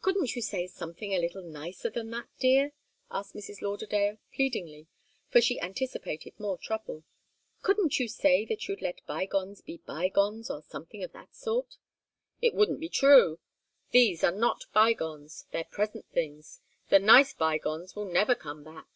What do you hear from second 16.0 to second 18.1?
things. The nice by gones will